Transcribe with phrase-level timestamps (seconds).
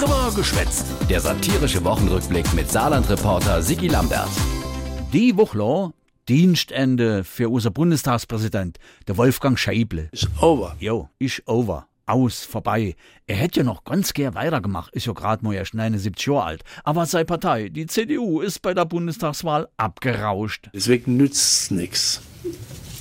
[0.00, 0.86] Drüber geschwätzt.
[1.10, 4.30] Der satirische Wochenrückblick mit Saarland-Reporter Sigi Lambert.
[5.12, 5.92] Die Woche
[6.26, 8.78] Dienstende für unser Bundestagspräsident,
[9.08, 10.08] der Wolfgang Scheible.
[10.12, 10.74] Ist over.
[10.80, 11.86] Jo, ist over.
[12.06, 12.96] Aus, vorbei.
[13.26, 16.64] Er hätte ja noch ganz gern weitergemacht, ist ja gerade mal erst 79 Jahre alt.
[16.82, 20.70] Aber seine Partei, die CDU, ist bei der Bundestagswahl abgerauscht.
[20.72, 22.22] Deswegen nützt nichts.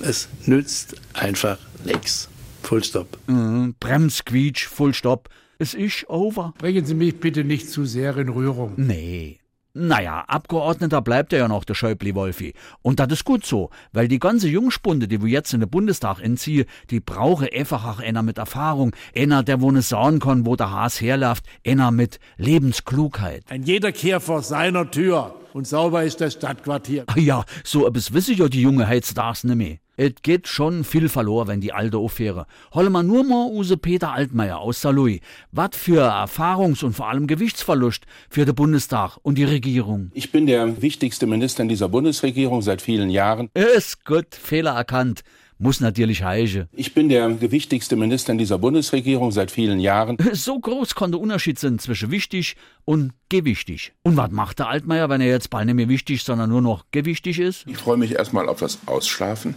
[0.00, 2.28] Es nützt einfach nichts.
[2.64, 3.18] Full stop.
[3.28, 5.28] Mhm, Bremsquietsch, Full Stop.
[5.60, 6.54] Es ist over.
[6.58, 8.74] Bringen Sie mich bitte nicht zu sehr in Rührung.
[8.76, 9.40] Nee.
[9.74, 12.54] Naja, Abgeordneter bleibt er ja noch, der Schäubli Wolfi.
[12.80, 16.20] Und das ist gut so, weil die ganze Jungspunde, die wir jetzt in den Bundestag
[16.20, 20.54] entziehe, die brauche einfach auch einer mit Erfahrung, einer, der wo ne sagen kann, wo
[20.54, 23.42] der Haas herläuft, einer mit Lebensklugheit.
[23.48, 27.02] Ein jeder kehrt vor seiner Tür und sauber ist das Stadtquartier.
[27.08, 29.78] Ah ja, so etwas wissen ja die junge heutzutage nicht mehr.
[30.00, 32.44] Es geht schon viel verloren, wenn die Alte aufhören.
[32.72, 35.18] Holle mal nur mal use Peter Altmaier aus Saarlouis.
[35.50, 40.12] Was für Erfahrungs- und vor allem Gewichtsverlust für den Bundestag und die Regierung.
[40.14, 43.50] Ich bin der wichtigste Minister in dieser Bundesregierung seit vielen Jahren.
[43.54, 45.24] Ist gut, Fehler erkannt.
[45.60, 46.68] Muss natürlich heißen.
[46.72, 50.16] Ich bin der gewichtigste Minister in dieser Bundesregierung seit vielen Jahren.
[50.38, 53.92] So groß kann der Unterschied sein zwischen wichtig und gewichtig.
[54.02, 56.84] Und was macht der Altmaier, wenn er jetzt bald nicht mehr wichtig, sondern nur noch
[56.92, 57.66] gewichtig ist?
[57.66, 59.56] Ich freue mich erstmal auf das Ausschlafen.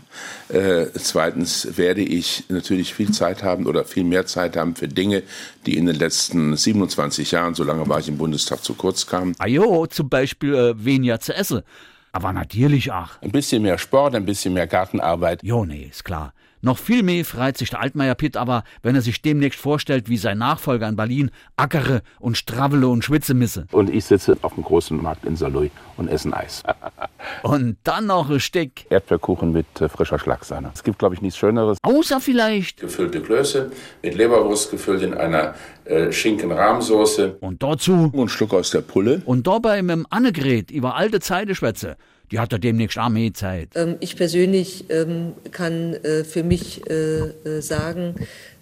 [0.49, 5.21] Äh, zweitens werde ich natürlich viel Zeit haben oder viel mehr Zeit haben für Dinge,
[5.67, 9.35] die in den letzten 27 Jahren, so lange war ich im Bundestag, zu kurz kamen.
[9.37, 11.61] Ah jo, zum Beispiel äh, weniger zu essen.
[12.11, 13.21] Aber natürlich auch.
[13.21, 15.41] Ein bisschen mehr Sport, ein bisschen mehr Gartenarbeit.
[15.43, 16.33] Jo, nee, ist klar.
[16.61, 20.17] Noch viel mehr freut sich der Altmaier Pitt aber, wenn er sich demnächst vorstellt, wie
[20.17, 23.65] sein Nachfolger in Berlin ackere und stravele und schwitze misse.
[23.71, 26.63] Und ich sitze auf dem großen Markt in Saarlouis und esse Eis.
[27.43, 28.71] Und dann noch ein Stück.
[28.89, 30.71] Erdbeerkuchen mit äh, frischer Schlagsahne.
[30.73, 31.77] Es gibt, glaube ich, nichts Schöneres.
[31.81, 32.81] Außer vielleicht.
[32.81, 37.37] Gefüllte Klöße mit Leberwurst gefüllt in einer äh, Schinken-Rahmsoße.
[37.39, 37.93] Und dazu.
[37.93, 39.21] Und einen Schluck aus der Pulle.
[39.25, 41.95] Und dabei mit dem Annegret über alte Zeiten schwätze.
[42.31, 43.69] Die hat ja demnächst auch mehr Zeit.
[43.75, 48.15] Ähm, ich persönlich ähm, kann äh, für mich äh, äh, sagen,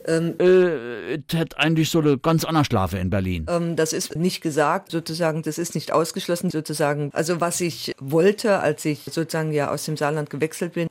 [0.05, 3.45] ähm, Äh, es hat eigentlich so eine ganz andere Schlafe in Berlin.
[3.49, 7.11] ähm, das ist nicht gesagt, sozusagen, das ist nicht ausgeschlossen, sozusagen.
[7.13, 10.87] Also was ich wollte, als ich sozusagen ja aus dem Saarland gewechselt bin,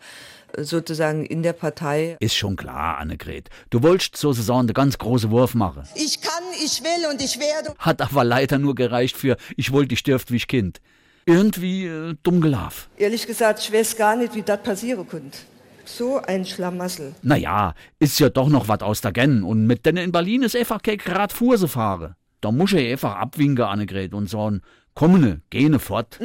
[0.57, 2.17] sozusagen in der Partei.
[2.21, 3.49] Ist schon klar, Annegret.
[3.71, 5.83] Du wolltest sozusagen den ganz große Wurf machen.
[5.95, 7.75] Ich kann, ich will und ich werde.
[7.79, 10.81] Hat aber leider nur gereicht für ich wollte dich dürft wie ich Kind.
[11.29, 12.89] Irgendwie äh, dumm gelaufen.
[12.97, 15.37] Ehrlich gesagt, ich weiß gar nicht, wie das passieren konnte.
[15.85, 17.15] So ein Schlamassel.
[17.21, 19.43] Naja, ist ja doch noch was aus der Gen.
[19.43, 22.15] Und mit denen in Berlin ist einfach kein grad Fuhrse fahren.
[22.41, 24.63] Da muss ich einfach abwinken, Annegret, und sagen,
[24.95, 26.19] komm ne, geh ne fort.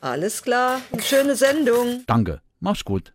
[0.00, 2.02] Alles klar, schöne Sendung.
[2.06, 3.12] Danke, mach's gut.